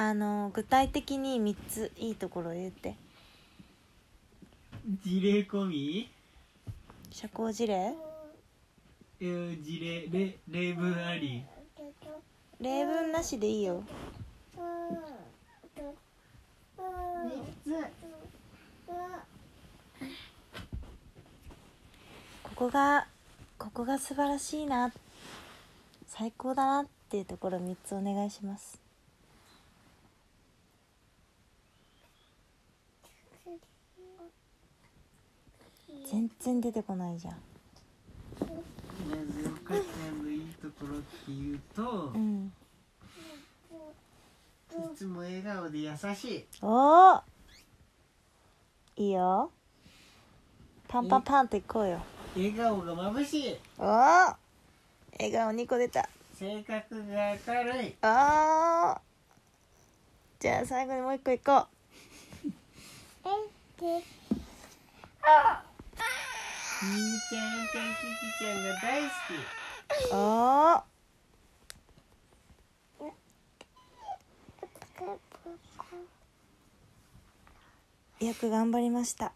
[0.00, 2.94] あの具体的に3ついいところを言って。
[5.04, 6.08] 事例込み？
[7.10, 7.94] 社交辞令？
[9.22, 10.06] うん事例。
[10.08, 11.42] 例例文あり。
[12.60, 13.82] 例文なしでいいよ。
[22.44, 23.08] ここが
[23.58, 24.92] ここが素晴らしいな。
[26.06, 28.87] 最高だなっていうところ3つお願いします
[36.10, 37.34] 全然出てこないじゃん。
[37.34, 37.38] よ
[39.64, 42.52] かちゃんのいいところっていうとうん。
[44.70, 46.44] いつも笑顔で優しい。
[46.62, 47.22] おお
[48.96, 49.50] いいよ。
[50.88, 52.00] パンパンパンっていこうよ。
[52.34, 53.56] 笑顔が眩しい。
[53.78, 54.36] おお笑
[55.32, 56.08] 顔2個出た。
[56.34, 57.94] 性格が明るい。
[58.02, 59.00] あー。
[60.40, 61.66] じゃあ最後にもう一個いこ
[63.24, 69.34] みーちゃんちゃんキキちゃんが大好き。
[70.12, 70.84] あ
[78.20, 79.32] あよく頑張りました。